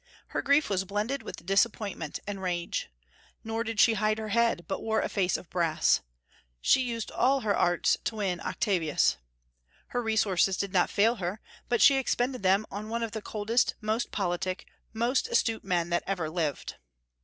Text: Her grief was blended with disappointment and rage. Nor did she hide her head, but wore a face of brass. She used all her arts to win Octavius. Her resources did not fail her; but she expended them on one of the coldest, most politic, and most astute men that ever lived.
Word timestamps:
Her 0.29 0.41
grief 0.41 0.67
was 0.67 0.83
blended 0.83 1.21
with 1.21 1.45
disappointment 1.45 2.19
and 2.25 2.41
rage. 2.41 2.89
Nor 3.43 3.63
did 3.63 3.79
she 3.79 3.93
hide 3.93 4.17
her 4.17 4.29
head, 4.29 4.65
but 4.67 4.81
wore 4.81 4.99
a 4.99 5.07
face 5.07 5.37
of 5.37 5.47
brass. 5.51 6.01
She 6.59 6.81
used 6.81 7.11
all 7.11 7.41
her 7.41 7.55
arts 7.55 7.97
to 8.05 8.15
win 8.15 8.39
Octavius. 8.39 9.17
Her 9.89 10.01
resources 10.01 10.57
did 10.57 10.73
not 10.73 10.89
fail 10.89 11.17
her; 11.17 11.39
but 11.69 11.83
she 11.83 11.97
expended 11.97 12.41
them 12.41 12.65
on 12.71 12.89
one 12.89 13.03
of 13.03 13.11
the 13.11 13.21
coldest, 13.21 13.75
most 13.79 14.09
politic, 14.11 14.61
and 14.91 14.99
most 15.01 15.27
astute 15.27 15.63
men 15.63 15.91
that 15.91 16.01
ever 16.07 16.31
lived. 16.31 16.77